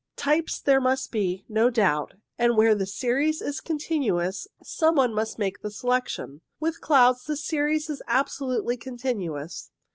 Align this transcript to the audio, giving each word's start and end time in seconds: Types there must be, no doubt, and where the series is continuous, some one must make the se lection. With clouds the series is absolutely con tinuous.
Types 0.15 0.59
there 0.59 0.81
must 0.81 1.11
be, 1.11 1.45
no 1.47 1.69
doubt, 1.69 2.15
and 2.39 2.57
where 2.57 2.73
the 2.73 2.87
series 2.87 3.39
is 3.39 3.61
continuous, 3.61 4.47
some 4.63 4.95
one 4.95 5.13
must 5.13 5.37
make 5.37 5.61
the 5.61 5.69
se 5.69 5.87
lection. 5.87 6.41
With 6.59 6.81
clouds 6.81 7.25
the 7.25 7.37
series 7.37 7.87
is 7.87 8.01
absolutely 8.07 8.77
con 8.77 8.97
tinuous. 8.97 9.69